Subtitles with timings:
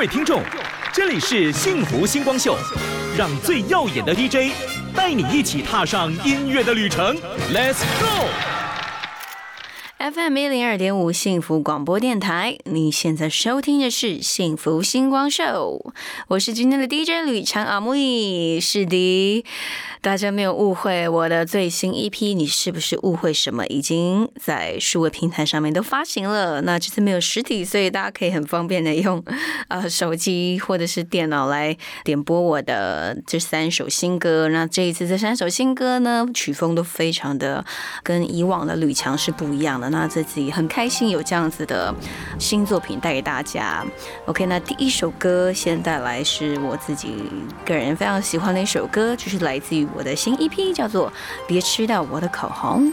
[0.00, 0.42] 位听众，
[0.94, 2.56] 这里是幸福星光秀，
[3.18, 4.50] 让最耀眼的 DJ
[4.96, 7.14] 带你一起踏上音乐的旅程
[7.52, 7.82] ，Let's
[9.98, 15.92] go！FM 一零二点五幸福广播电台，你现在收听的是幸福星光秀，
[16.28, 19.44] 我是今天的 DJ 吕强阿木易，是的，
[20.02, 23.66] 大家没有误会我的最新 EP，你是不是误会什么？
[23.66, 29.22] 已经在数位平台上面都发行了，那这次没有实体，所以大家可以很方便的用
[29.68, 34.48] 呃手机或者是电脑来点播我的这三首新歌。
[34.48, 37.62] 那这一次这三首新歌呢，曲风都非常的
[38.02, 39.90] 跟以往的吕强是不一样的。
[39.90, 41.94] 那自己很开心有这样子的
[42.38, 43.84] 新作品带给大家。
[44.24, 47.16] OK，那第一首歌先带来是我自己
[47.66, 51.10] 个人非常喜欢的一首歌，就是来自于我的新 EP，叫做
[51.46, 52.92] 《别吃到我的口红》。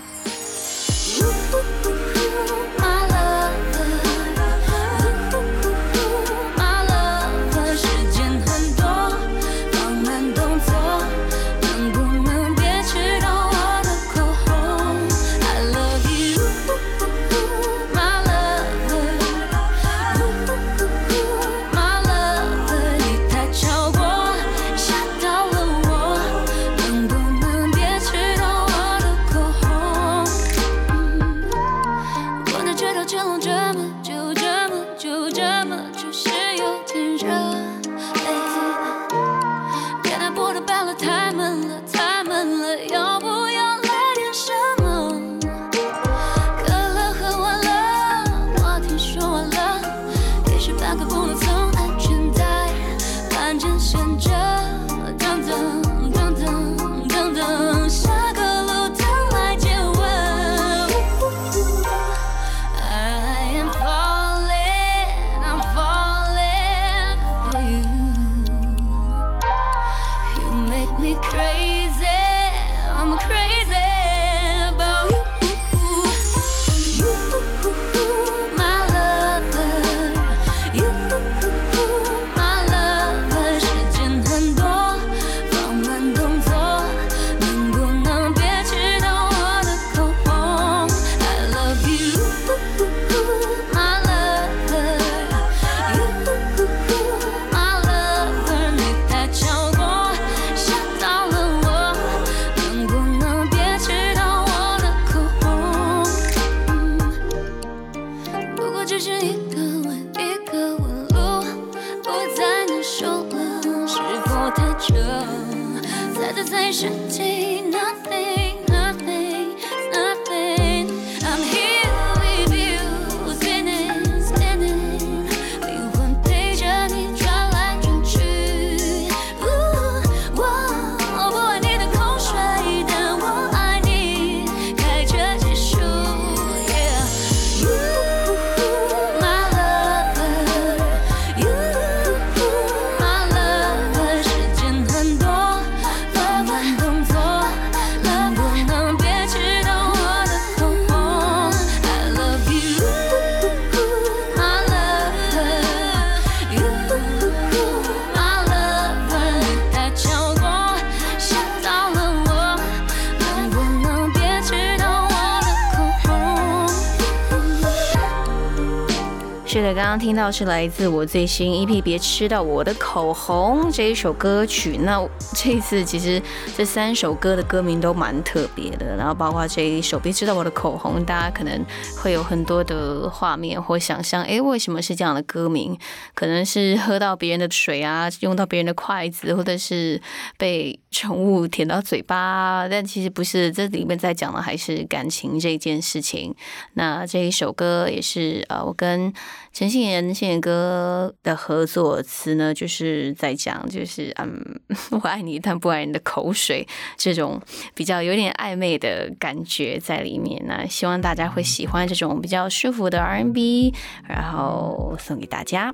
[169.88, 174.78] 刚听到是来自我最新 EP《别吃到我的口红》这一首歌曲。
[174.84, 175.02] 那
[175.34, 176.22] 这一次其实
[176.58, 181.66] 这三首歌的歌名都蛮特别的，然后包括这一首《别吃到我的口红》，大家可能
[182.04, 185.80] 会有很多的画面或想象，哎，为什么是这样的歌名？
[186.14, 190.02] 可能是喝到别人的水啊，用到别人的筷子，或者是
[190.38, 196.36] 被宠物舔到嘴巴，但其实不是，这里面在讲的还是感情这件事情。
[196.74, 199.14] 那这一首歌也是呃，我跟
[199.54, 199.77] 陈信妍
[200.14, 204.60] 信妍哥的合作词呢，就是在讲，就是嗯，
[204.92, 207.42] 我爱你，但不爱你的口水，这种
[207.74, 210.44] 比较有点暧昧的感觉在里面。
[210.48, 213.74] 那希望大家会喜欢这种比较舒服的 R&B，
[214.08, 215.74] 然后送给大家。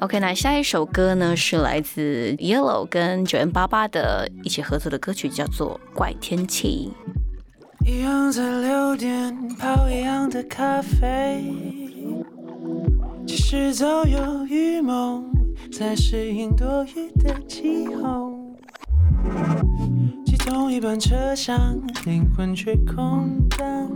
[0.00, 6.92] OK，那下一首歌呢是来自 Yellow 跟九 N 八八的一起合作的歌曲，叫做《怪天气》。
[7.86, 11.44] 一样在六点泡一样的咖啡，
[13.26, 15.24] 其实早有预谋，
[15.72, 18.38] 在适应多雨的气候。
[20.26, 23.90] 挤同一班车厢，灵魂却空荡，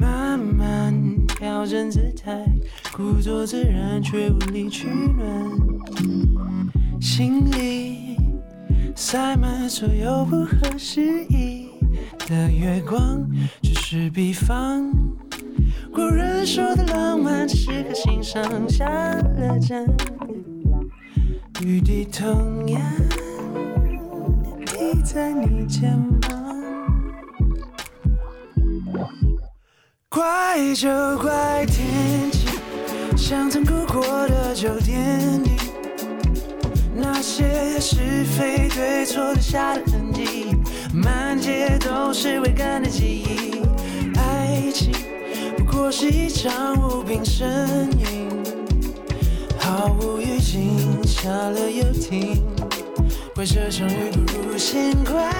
[0.00, 0.94] 慢慢
[1.26, 2.44] 调整姿态，
[2.92, 5.50] 故作自然却无力取暖，
[7.00, 8.16] 心里
[8.94, 11.68] 塞满所有不合时宜
[12.28, 13.28] 的月光，
[13.62, 14.92] 只是比方。
[15.92, 19.86] 古人说的浪漫，只是颗心上下了针，
[21.62, 22.80] 雨滴同样
[24.66, 26.30] 滴在你肩膀。
[30.08, 30.88] 怪就
[31.18, 32.46] 怪天气，
[33.16, 34.98] 像曾哭过的旧电
[35.44, 35.56] 影，
[36.94, 40.56] 那些是非对错留下的痕迹，
[40.94, 43.60] 满街都是未干的记忆。
[44.16, 44.92] 爱情
[45.80, 47.46] 过是一场无病呻
[47.96, 48.28] 吟，
[49.58, 52.44] 毫无预警，下了又停，
[53.34, 55.32] 怪这场雨不如先怪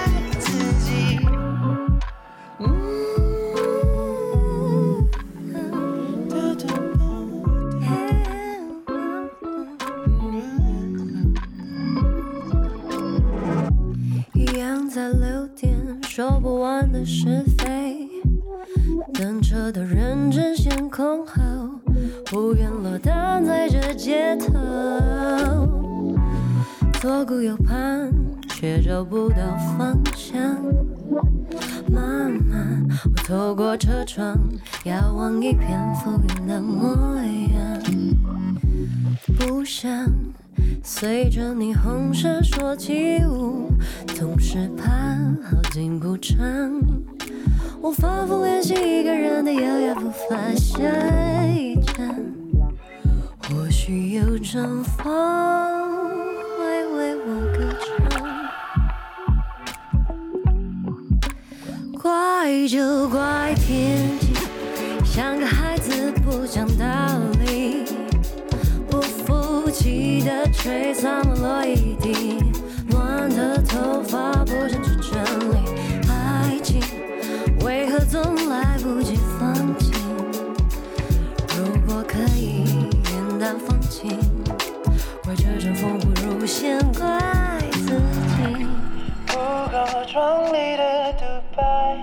[90.11, 91.23] 够壮丽的独
[91.55, 91.97] 白，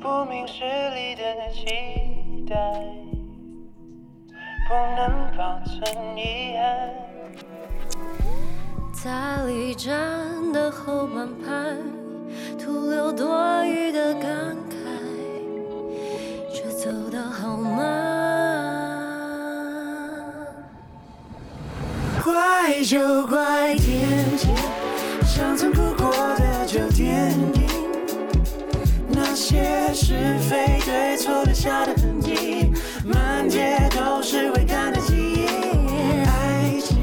[0.00, 0.62] 不明事
[0.94, 1.22] 理的
[1.52, 1.66] 期
[2.48, 2.54] 待，
[4.68, 6.62] 不能保存遗憾。
[8.92, 9.92] 在离站
[10.52, 11.76] 的后半排，
[12.56, 14.74] 徒留多余的感慨，
[16.52, 17.82] 却走得好慢。
[22.22, 24.48] 怪就怪天气，
[25.26, 25.72] 像曾
[29.44, 32.72] 些是非对错留下的痕迹，
[33.04, 35.44] 满街都是未干的记忆。
[36.24, 36.96] 爱情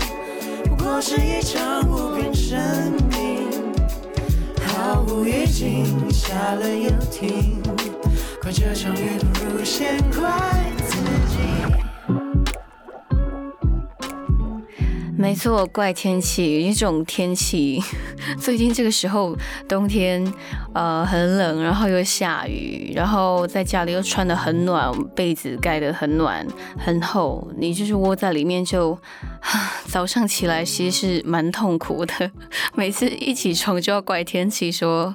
[0.63, 2.57] 不过是一场无病呻
[3.15, 3.47] 吟，
[4.65, 7.61] 毫无预警，下了又停，
[8.41, 10.31] 怪这场雨不如先怪
[10.87, 10.97] 自
[15.21, 17.79] 没错，怪天气，这种天气，
[18.41, 19.37] 最近这个时候
[19.69, 20.33] 冬天，
[20.73, 26.45] 呃，很冷，然后又下雨，然后在家里又穿的很暖，被子盖得很暖
[26.75, 28.97] 很厚，你就是窝在里面就，
[29.85, 32.31] 早上起来其实是蛮痛苦的，
[32.73, 35.13] 每次一起床就要怪天气说。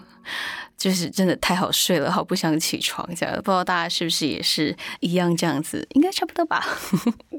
[0.77, 3.35] 就是真的太好睡了，好不想起床这样。
[3.37, 5.87] 不知道大家是不是也是一样这样子？
[5.95, 6.65] 应该差不多吧。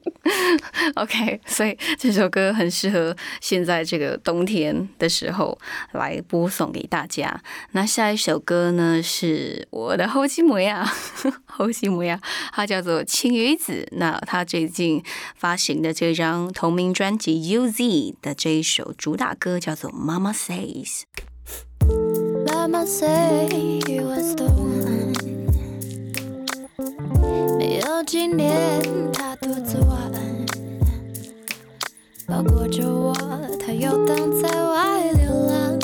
[0.96, 5.58] OK，所以这首歌很适合现在这个冬天的时候
[5.94, 7.41] 来播送给大家。
[7.72, 10.88] 那下一首歌呢是我的后期模样，
[11.46, 12.20] 后期模样，
[12.51, 13.88] 它叫做《青鱼子》。
[13.98, 15.03] 那他最近
[15.36, 17.84] 发行的这张同名专辑《U Z》
[18.22, 21.01] 的这一首主打歌叫做《Mama Says》。
[22.47, 25.13] Mama say you was the one，
[27.57, 30.11] 没有几年他独自玩，
[32.25, 33.13] 包裹着我，
[33.59, 35.77] 他游荡在外流浪。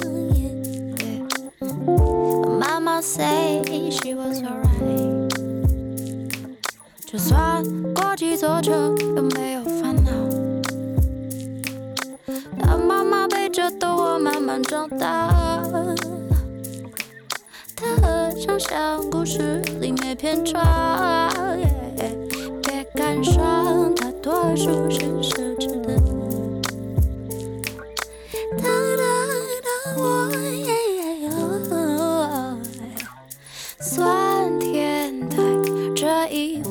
[2.60, 5.30] Mama say she was alright，
[7.06, 10.12] 就算过几座城，有没有烦恼？
[12.60, 15.30] 当妈妈背着的我慢慢长大。
[17.84, 20.64] 它很像像故事里没篇章，
[22.62, 25.94] 别感伤，它多数是奢侈的。
[28.58, 28.64] 哒
[28.98, 29.04] 哒
[29.66, 30.02] 哒，我
[33.82, 35.36] 酸甜的
[35.94, 36.62] 这一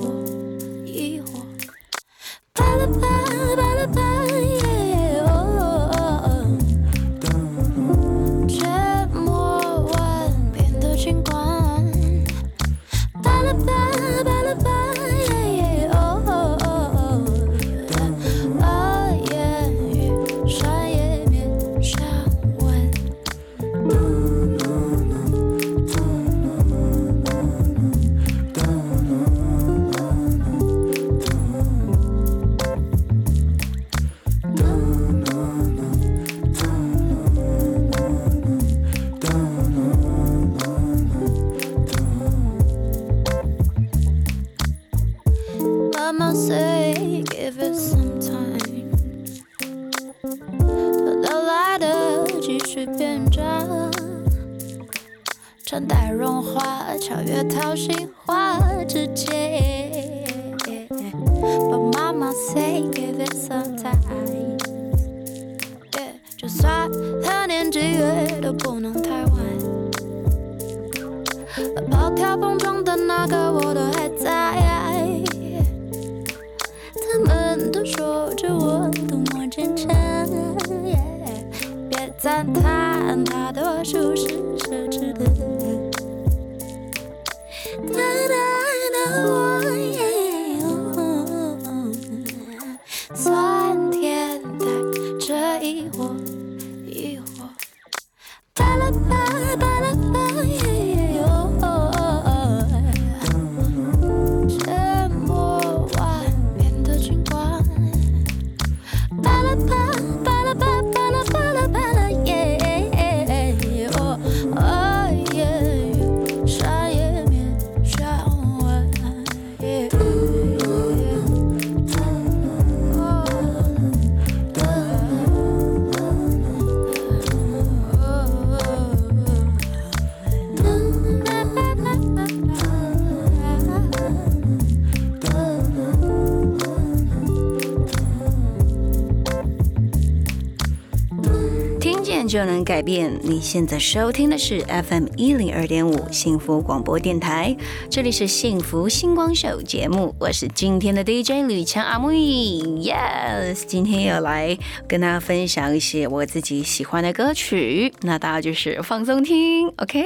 [142.64, 143.18] 改变。
[143.22, 147.56] 你现在收听的是 FM 一零二点五幸福广播电台，
[147.90, 160.04] 这里是幸福星光秀节目，我是今天的 DJ 吕强阿木，yes，今天要来跟大家分享一些我自己喜欢的歌曲，那大家就是放松听，OK。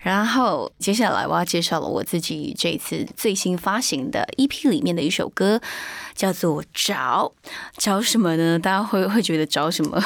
[0.00, 5.60] 然后接下来我要介绍了我自己这次最新发行的 EP 里面的一首歌，
[6.14, 7.32] 叫做《找》，
[7.76, 8.58] 找什么呢？
[8.58, 10.02] 大家会会觉得找什么？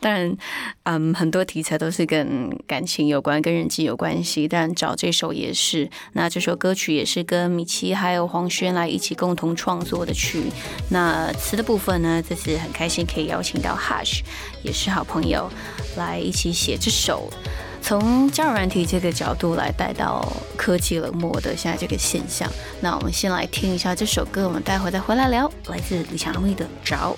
[0.00, 0.36] 当然，
[0.84, 5.88] 嗯，很多题材都是跟感情有关、跟人际有关系，但找这首也是。
[6.12, 10.44] 那这首歌曲也是跟米奇还有黄轩来一起共同创作的曲。
[10.90, 14.20] 那词的部分呢，这次很开心可以邀请到 Hush，
[14.62, 15.50] 也是好朋友，
[15.96, 17.32] 来一起写这首。
[17.80, 20.24] 从交友软体这个角度来带到
[20.56, 22.48] 科技冷漠的现在这个现象，
[22.80, 25.50] 那我们先来听一下这首歌，我们待会再回来聊。
[25.66, 27.16] 来自李强威的《找》。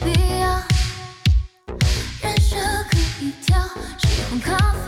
[0.00, 0.62] 必要，
[2.22, 2.56] 人设
[2.90, 3.58] 可以调，
[3.98, 4.87] 喜欢咖啡，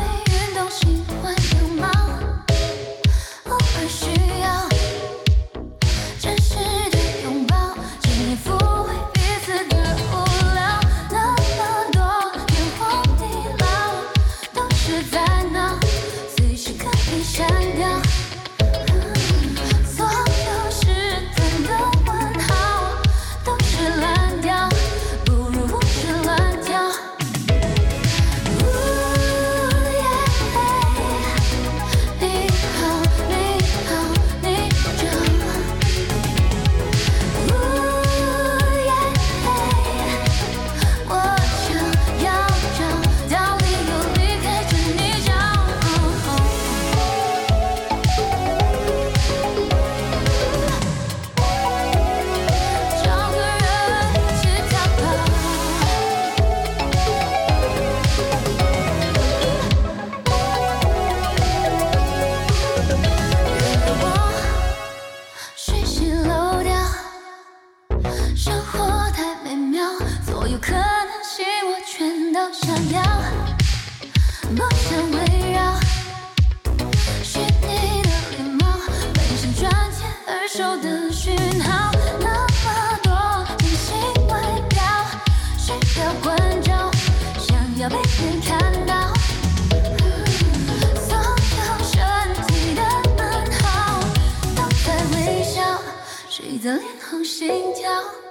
[97.40, 98.29] 心跳？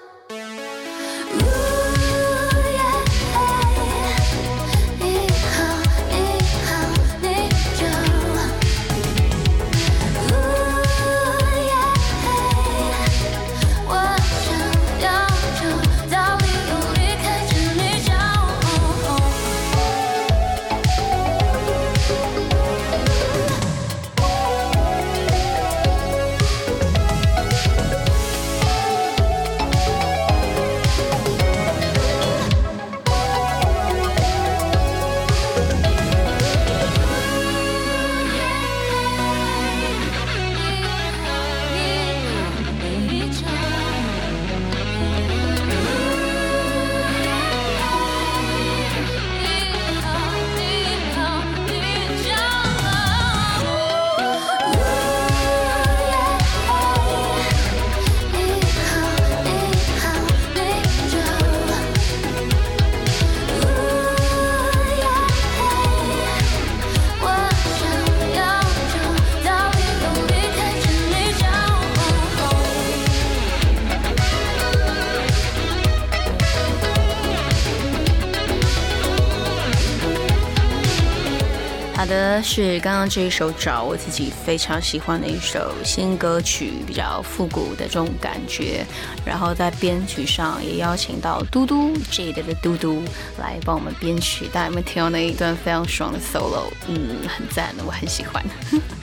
[82.10, 88.84] 的，是刚刚这一首找我自己非常喜欢的一首新歌曲，比较复古的这种感觉。
[89.24, 93.04] 然后在编曲上也邀请到嘟嘟这一代的嘟嘟
[93.38, 94.48] 来帮我们编曲。
[94.48, 96.66] 大家有没有听到那一段非常爽的 solo？
[96.88, 98.44] 嗯，很赞的，我很喜欢。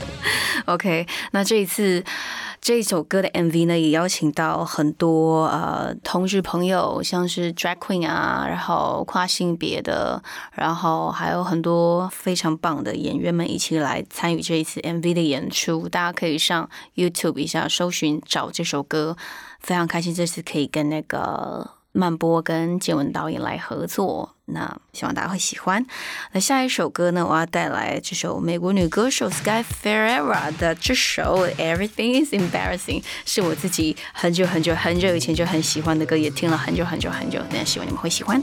[0.67, 2.05] OK，那这一次。
[2.67, 10.21] 这一首歌的 MV 呢，也邀请到很多呃同志朋友，像是 Drag Queen 啊，然后跨性别的，
[10.51, 15.89] 然后还有很多非常棒的演员们一起来参与这一次 MV 的演出。
[15.89, 19.17] 大家可以上 YouTube 一下搜寻找这首歌，
[19.61, 24.36] 非常开心这次可以跟那个曼波跟建文导演来合作。
[24.47, 25.85] 那希望大家会喜欢。
[26.33, 37.41] 那下一首歌呢，我要带来这首美国女歌手 Sky Ferreira 的这首《Everything Is Embarrassing》，是我自己很久很久很久以前就很喜欢的歌，也听了很久很久很久。
[37.51, 38.43] 那希望你们会喜欢。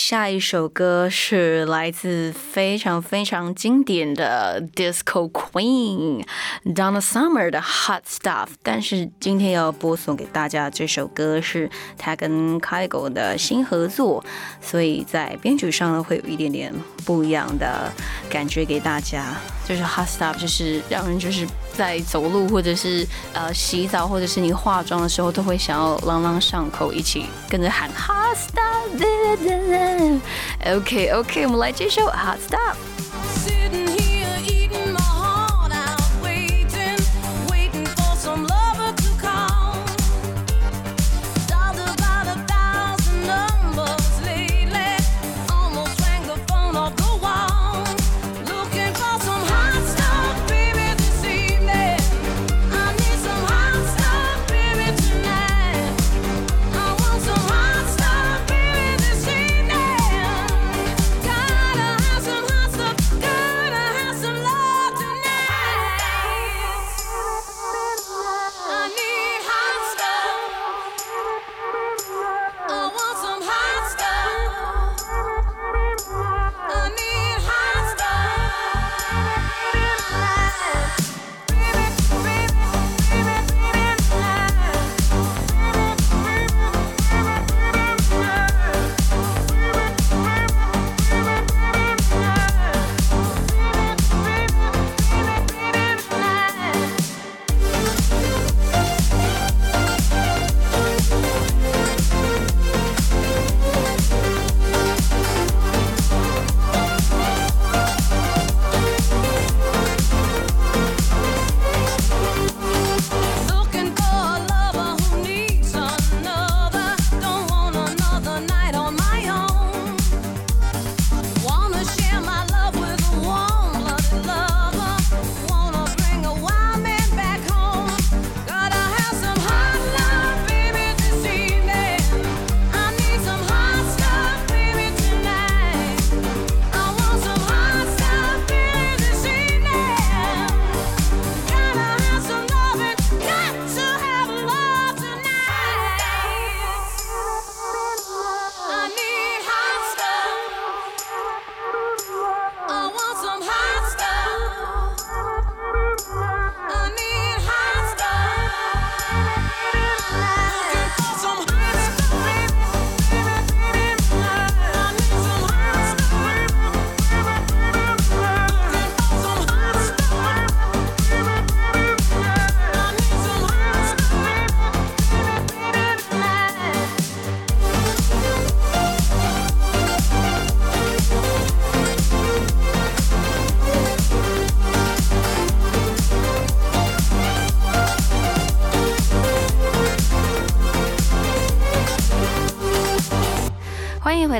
[0.11, 6.25] 下一首歌是来自非常非常经典的 Disco Queen
[6.65, 14.21] Donna Summer 的 Hot Stuff，但是今天要播送给大家这首歌是他跟 Kygo 的新合作，
[14.59, 16.73] 所以在编曲上呢会有一点点
[17.05, 17.89] 不一样的
[18.29, 19.37] 感觉给大家。
[19.63, 28.81] 就是 Hot Stuff，就是让人就是在走路或者是呃洗澡或者是你化妆的时候都会想要朗朗上口，一起跟着喊 Hot Stuff。
[30.77, 33.90] OK OK，我们来接受 Hot Stuff。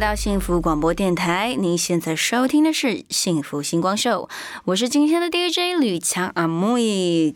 [0.01, 4.27] 到幸福广播电台，您现在收听的是《幸福星光秀》，
[4.65, 7.31] 我是今天的 DJ 吕强阿木易，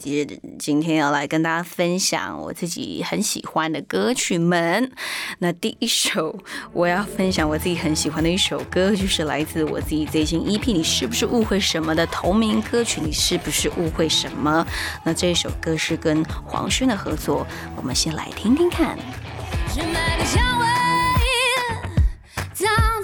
[0.58, 4.92] 今天要来跟大家分享我自己很喜欢的歌曲们。
[5.38, 6.40] 那第一首
[6.74, 14.66] 我要分享我自己很喜欢的一首歌，就是来自我自己最新 EP《你是不是误会什么》的同名歌曲《你是不是误会什么》。
[15.04, 18.98] 那这首歌是跟黄轩的合作，我们先来听听看。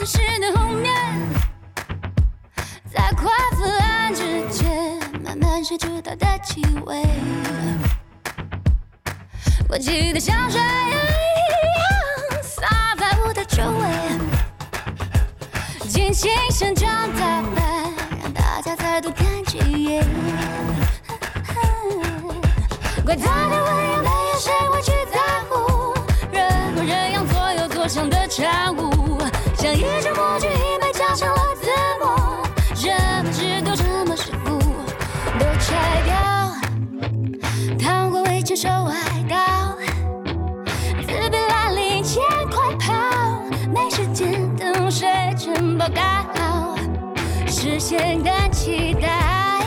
[0.01, 0.91] 在室内后面，
[2.91, 7.05] 在快腐烂之间，慢慢嗅出它的气味。
[9.69, 10.59] 我记得香水
[12.41, 13.87] 洒在我的周围，
[15.87, 20.03] 精心盛装打扮，让大家再多看几眼。
[23.05, 25.93] 怪他的温柔，没有谁会去在乎。
[26.31, 29.00] 人模人样，左右左向的产物，
[29.73, 32.05] 一种默剧，已被加上了字幕。
[32.83, 34.59] 人们制度这么世故，
[35.39, 36.15] 都拆掉，
[37.77, 39.75] 谈过未牵手海岛，
[41.07, 42.93] 自闭蓝领钱快跑，
[43.73, 45.07] 没时间等谁
[45.37, 46.75] 晨报告，
[47.47, 49.63] 实现的期待，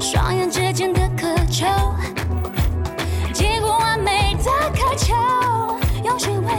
[0.00, 1.66] 双眼之间的渴求。
[3.32, 5.14] 几乎完美的渴求，
[6.04, 6.52] 用虚伪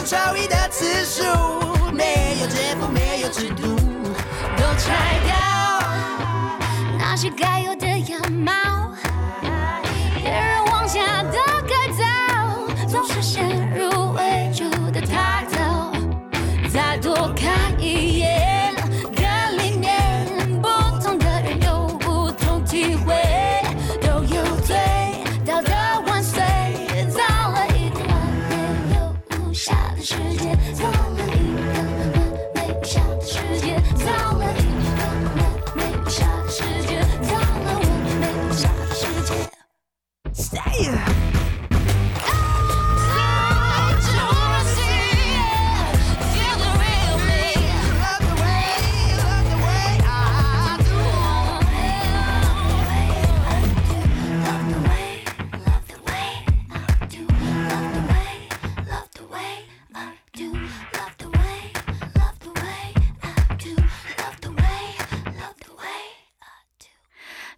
[0.00, 1.22] 到了几种超一的次数，
[1.92, 3.76] 没有节奏，没有制度，
[4.56, 5.34] 都拆掉。
[6.98, 8.79] 那些该有的样貌，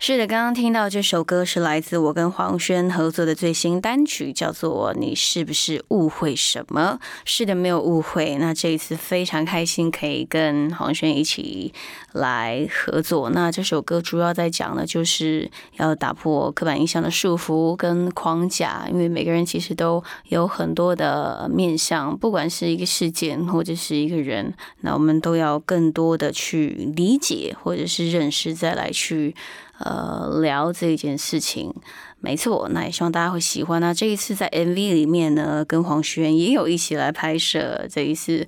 [0.04, 6.98] 是的，刚刚听到这首歌是来自我跟黄轩合作的最新单曲，叫做《你是不是误会什么》？
[7.24, 8.34] 是的，没有误会。
[8.40, 11.72] 那这一次非常开心，可以跟黄轩一起
[12.14, 13.30] 来合作。
[13.30, 29.36] 那这首歌主要在讲的就是要打破刻板印象的束缚跟框架，因为每个人其实都有很多的面向，不管是一个事件或者是一个人，那我们都要更多的去理解或者是认识，再来去。
[29.84, 31.74] 呃聊这件事情。
[32.20, 33.80] 没错，那也希望大家会喜欢。
[33.80, 37.86] 那这一次在 MV 里面呢，跟黄轩也有一起来拍摄。
[37.90, 38.46] 这一次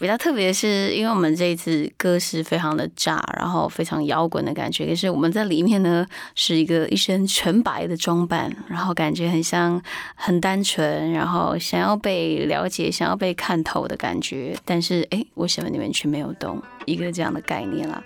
[0.00, 4.86] 比较特别是，因为我们这一次歌是非常的炸，然后非常摇滚的感觉。
[4.86, 9.80] 可是我们在里面呢，是一个一身纯白的装扮，然后感觉很像
[10.14, 14.56] 很单纯，然后想要被了解、想要被看透的感觉。
[14.64, 18.02] 但是哎，为什么你们却没有懂一个这样的概念啦？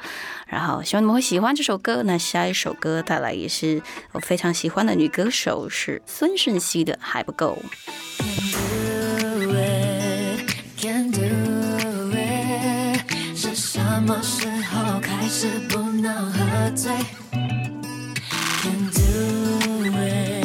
[0.49, 2.03] 然后希望你们会喜欢这首歌。
[2.03, 3.81] 那下一首歌带来也是
[4.11, 7.57] 我非常喜欢的女歌手是孙盛熙的《还不够》。
[16.05, 16.93] 能喝醉
[18.61, 19.01] ？Can do
[19.97, 20.45] it,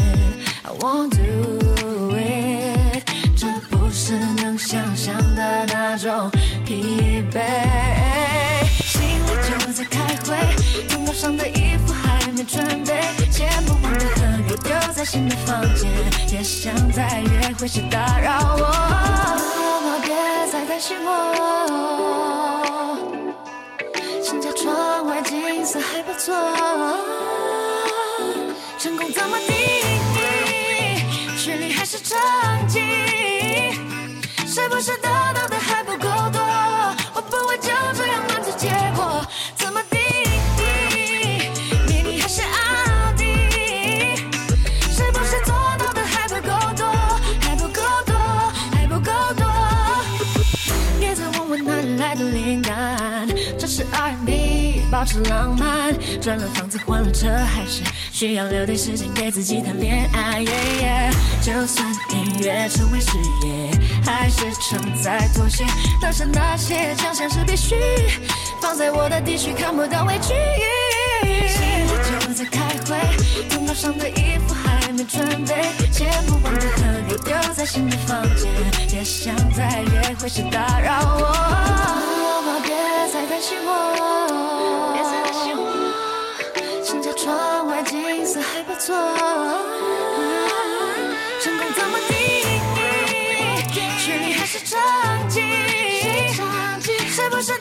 [0.64, 3.04] I won't do it。
[3.36, 6.32] 这不是能想象的那种
[6.66, 7.42] 疲惫。
[8.86, 10.38] 心里就在开会，
[10.88, 15.92] 头脑上的衣服还没准备，写不完的合约丢在新的房间，
[16.32, 18.64] 也想在约会时打扰我。
[19.84, 20.16] 妈，别
[20.50, 22.49] 再担心我，
[25.22, 26.34] 景色还不错。
[28.78, 29.84] 成功怎么定义？
[31.38, 32.18] 距离还是成
[32.68, 32.80] 绩？
[34.48, 35.58] 是不是得到的
[55.10, 55.92] 是浪漫。
[56.22, 60.42] 赚了房子，换了车，还是需要留点时间给自己谈恋爱。
[60.44, 61.12] yeah, yeah
[61.44, 63.72] 就算音乐成为事业，
[64.06, 65.66] 还是常在妥协。
[66.00, 67.76] 当下那些奖项是必须，
[68.62, 70.36] 放在我的地区看不到委屈。
[71.48, 72.96] 心里就在开会，
[73.50, 78.48] 头脑上的衣服还没准备，写不完的合约丢在新的房间，
[78.94, 81.26] 也想在约会时打扰我。
[82.46, 82.76] 妈，别
[83.12, 84.29] 再担心我，
[88.30, 88.96] 色还不错。
[91.42, 92.46] 成功怎么定义？
[94.06, 94.78] 距离还是成
[95.28, 95.42] 绩？
[97.10, 97.58] 是不是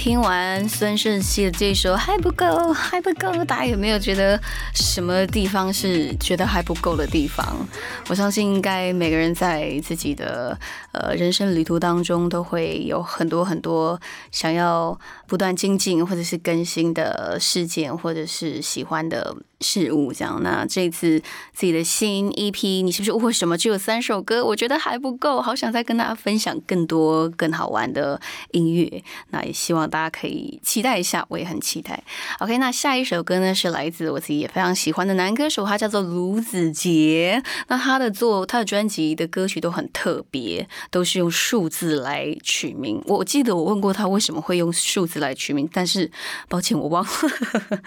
[0.00, 4.40] 听完孙盛熙的这首还不够，还不够，大家有没有觉得
[4.72, 7.54] 什么地方是觉得还不够的地方？
[8.08, 10.58] 我相信应该每个人在自己的
[10.92, 14.00] 呃人生旅途当中都会有很多很多
[14.32, 20.12] 想要不断精进或者是更新的事件，或者是喜欢的事物。
[20.12, 21.20] 这样，那这次
[21.52, 23.56] 自己的新 EP，你是不是误会什么？
[23.56, 28.20] 只有三首歌，我觉得还不够，好想再跟大家分享更多更好玩的
[28.52, 29.02] 音乐。
[29.30, 32.02] 那也希望大家可以期待一下，我也很期待。
[32.40, 37.42] OK，那下一首歌呢是来自我自己也非常喜欢的男歌手，他叫做卢子杰。
[37.68, 43.02] 那他的作他的专辑的歌曲都很特别，都是用数字来取名。
[43.06, 46.10] 我记得我问过他为什么会用数字来取名，但是
[46.48, 47.10] 抱歉我忘了，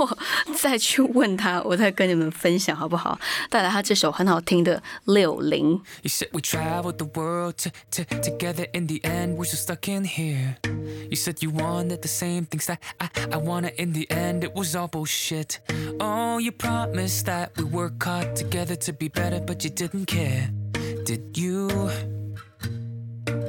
[0.00, 0.18] 我
[0.54, 3.19] 再去问他，我再跟你们分享好不好？
[3.49, 5.71] 带来他这首很好听的六零。
[6.01, 8.67] You said we traveled the world t- t- together.
[8.73, 10.55] In the end, we're still stuck in here.
[11.09, 13.73] You said you wanted the same things that I, I wanted.
[13.77, 15.59] In the end, it was all bullshit.
[15.99, 20.49] Oh, you promised that we work hard together to be better, but you didn't care.
[21.05, 21.69] Did you?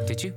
[0.06, 0.34] Did you?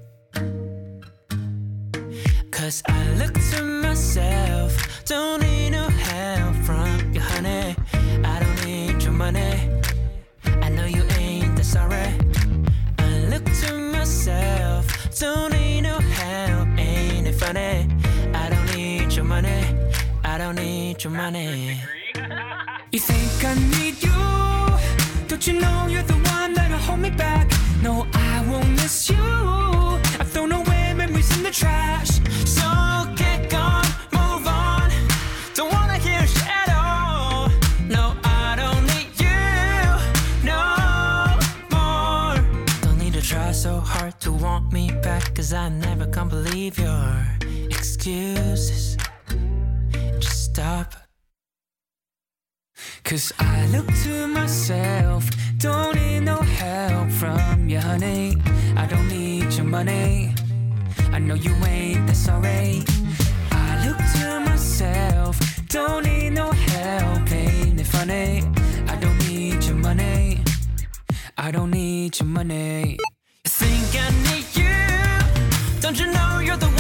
[2.52, 7.76] Cause I look to myself, don't need no help from you, honey.
[8.24, 9.55] I don't need your money.
[10.66, 12.09] I know you ain't that sorry.
[12.98, 14.85] I look to myself,
[15.20, 17.87] don't need no help, ain't it funny?
[18.33, 19.62] I don't need your money,
[20.24, 21.78] I don't need your money.
[22.92, 24.22] You think I need you?
[25.28, 27.46] Don't you know you're the one that'll hold me back?
[27.83, 29.22] No, I won't miss you.
[30.18, 32.12] I've thrown away memories in the trash.
[45.42, 47.26] Cause I never can believe your
[47.68, 48.96] excuses.
[50.20, 50.94] Just stop.
[53.02, 55.28] Cause I look to myself,
[55.59, 58.37] don't need no help from you, honey.
[58.76, 60.33] I don't need your money.
[61.11, 62.85] I know you ain't that sorry.
[63.50, 65.35] I look to myself,
[65.66, 68.44] don't need no help, ain't it funny?
[68.87, 70.38] I don't need your money.
[71.37, 72.96] I don't need your money.
[73.44, 74.32] You think I need?
[75.92, 76.71] Don't you know you're the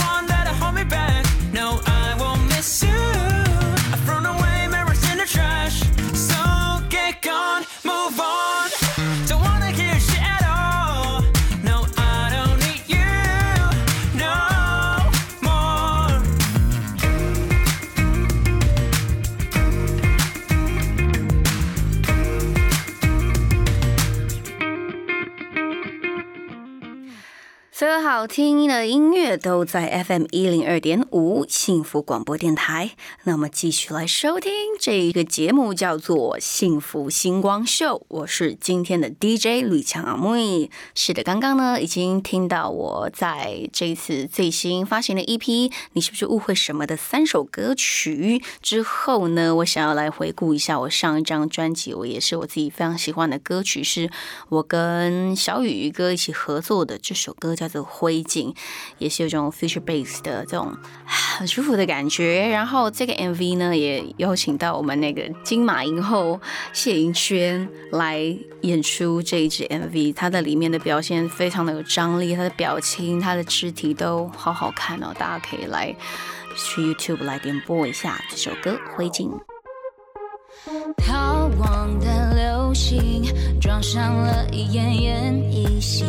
[28.22, 32.92] 好听的音乐都在 FM 一零二点五幸福广播电台。
[33.24, 37.98] 那么继续来收听这一个节目，叫做《幸福星光秀》。
[38.06, 40.70] 我是今天的 DJ 吕强阿妹。
[40.94, 49.52] 是的，刚刚呢已经听到我在这一次最新发行的 EP，你是不是误会什么的三首歌曲之后呢？
[49.56, 54.08] 我想要来回顾一下我上一张专辑，我也是我自己非常喜欢的歌曲，是
[54.48, 58.52] 我跟小雨哥一起合作的这首歌，叫做《灰灰烬》，
[58.98, 62.46] 也是有种 future bass 的这种很舒服的感觉。
[62.48, 66.38] 然后这个 MV 呢，也邀请到我们那个金马影后
[66.74, 68.18] 谢盈萱来
[68.60, 75.94] 演出这一支 MV，她的里面的表现非常的有张力，她的表情、她的肢体都好好看哦，大家可以来
[76.54, 79.30] 去 YouTube 来点播一下这首歌《灰烬》。
[80.98, 83.24] 逃亡的流星
[83.60, 86.04] 撞上了一奄奄一息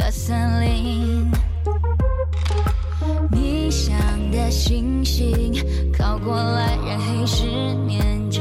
[0.00, 1.30] 的森林，
[3.30, 3.94] 你想
[4.30, 5.52] 的星星
[5.92, 7.44] 靠过来，让黑失
[7.86, 8.40] 眠着。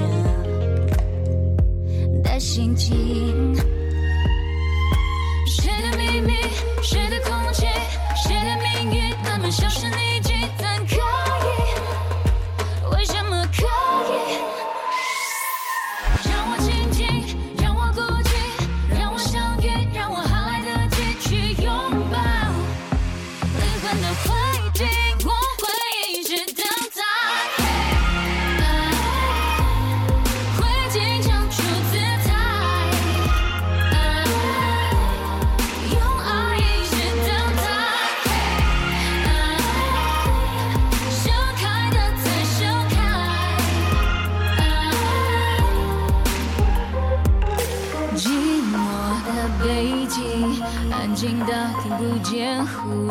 [2.24, 2.96] 的心情。
[5.48, 6.34] 谁的秘密，
[6.82, 7.66] 谁的空气，
[8.16, 10.09] 谁的命运，慢慢消失你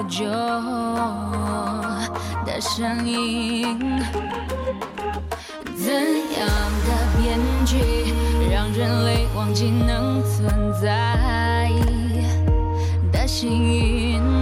[0.09, 0.25] 久
[2.45, 3.79] 的声音。
[5.77, 6.49] 怎样
[6.87, 7.77] 的编剧
[8.51, 11.71] 让人类忘记能存在
[13.13, 14.38] 的幸运？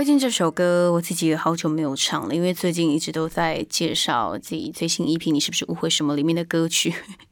[0.00, 6.90] 灰烬这首歌，我自己也好久没有唱了，因为最近一直都在介绍自己最新 EP《你是不是误会什么》里面的歌曲，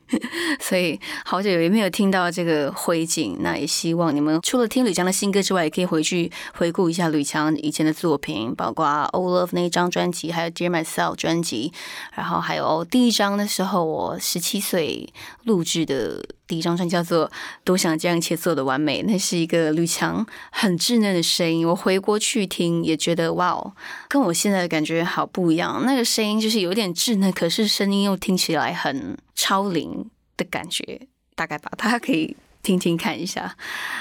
[0.61, 3.39] 所以好久也没有听到这个灰烬。
[3.41, 11.73] 那也希望你们除了听吕强的新歌之外，也可以回去回顾一下吕强以前的作品，包括《All Love》那一张专辑，还有《Dear Myself》专辑，
[12.12, 15.09] 然后还有第一张的时候，我十七岁
[15.45, 17.29] 录制的第一张专辑叫做
[17.63, 21.69] 《多想将一切做的完美》，那是一个吕强很稚嫩的声音。
[21.69, 23.73] 我回过去听，也觉得哇哦，
[24.09, 25.85] 跟我现在的感觉好不一样。
[25.85, 31.03] 那个声音就是有点稚嫩，可是声音又听起来很超龄的感觉。
[31.35, 33.55] 大概吧，大家可以听听看一下。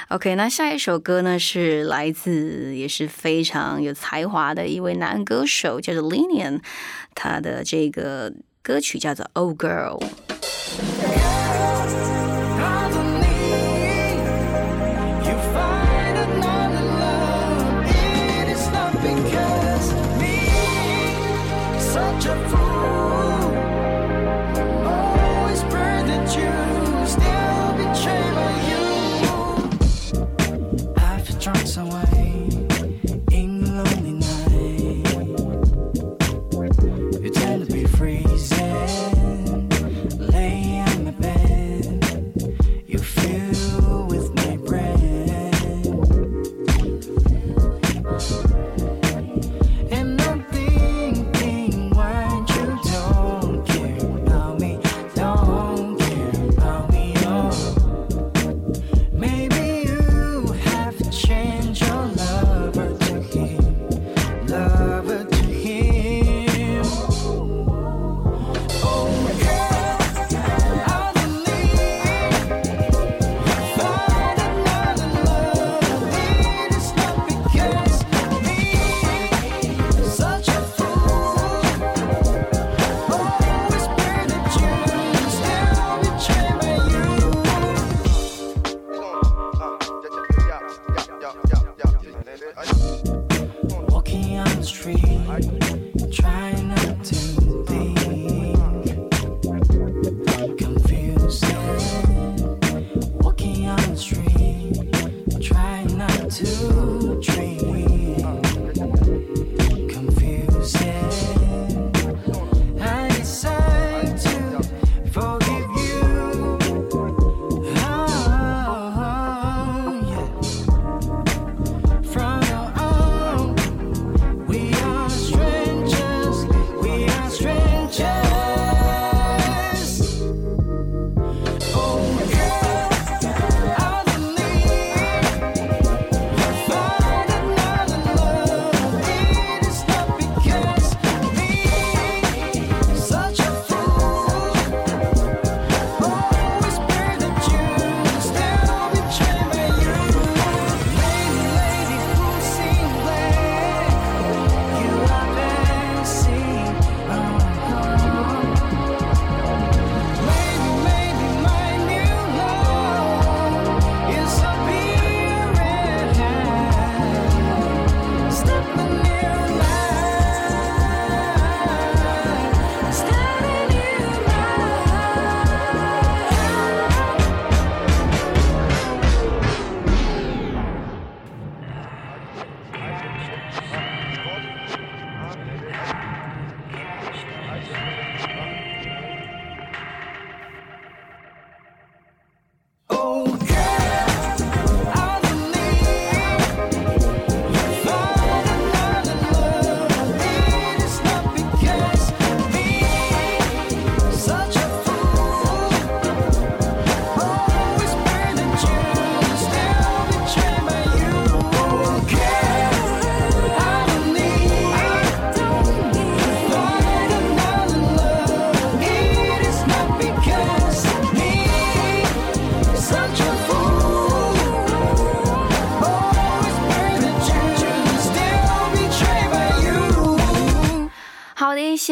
[0.08, 6.62] OK，那下一首歌呢是来自也是非常有才华的一位男歌手，叫做 Linian，
[7.14, 8.34] 他的这个
[8.64, 10.00] 歌曲叫做《Oh Girl》。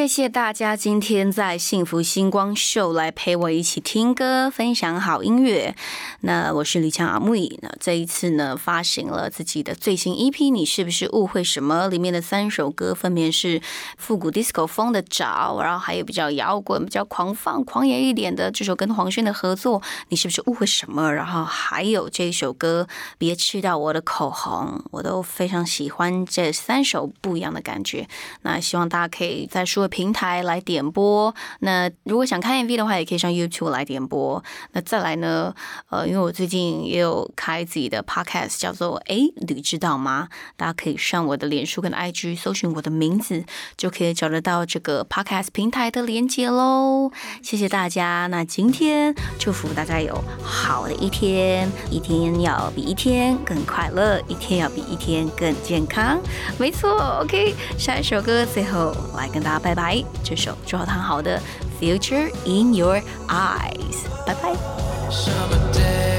[0.06, 5.76] 谢谢大家今天在幸福星光秀来陪我一起听歌，分享好音乐。
[6.20, 11.88] 那我是李强阿木那这一次呢，发行了自己的最新 EP，你是不是误会什么？
[11.88, 13.62] 里面的三首歌分别是
[13.96, 21.14] 复古 disco 风的找，然后还有比较摇滚、比较狂放、狂野一点的这首跟黄轩的合作，你是不是误会什么？
[21.14, 22.88] 然后还有这首歌
[23.20, 28.08] 别吃到我的口红，我都非常喜欢这三首不一样的感觉。
[28.42, 31.32] 那希望大家可以在所有平台来点播。
[31.60, 34.44] 那如果想看 MV 的话，也可以上 YouTube 来点播。
[34.72, 35.54] 那再来呢？
[35.92, 43.44] 呃，因为我最近也有开自己的 Podcast，叫做“诶，你知道吗？”大家可以上我的脸书跟 IG 搜寻我的名字，
[43.76, 47.12] 就可以找得到这个 Podcast 平台的连接喽。
[47.44, 48.28] 谢谢大家。
[48.28, 56.18] 那今天祝福大家有好的一天，一天要比一天更快乐，一天要比一天更健康。
[56.58, 57.54] 没错，OK。
[57.78, 60.02] 下一首歌，最后来跟大家拜拜。
[60.24, 61.42] 这首周浩堂好的
[61.84, 66.15] 《Future in Your Eyes》，拜拜。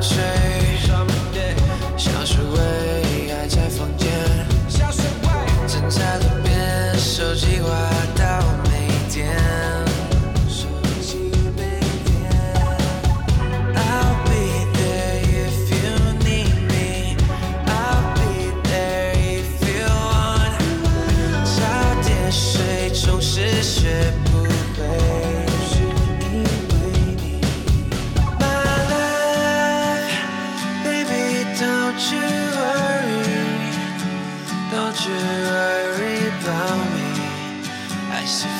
[0.00, 0.63] change.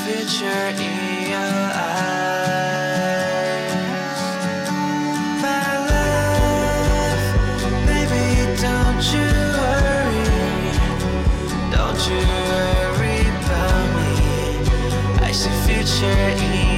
[0.05, 2.12] Future in your eyes.
[5.40, 7.24] My love,
[7.88, 8.26] baby,
[8.61, 9.28] don't you
[9.61, 10.28] worry,
[11.72, 12.20] don't you
[12.52, 14.12] worry about me.
[15.24, 16.73] I see future in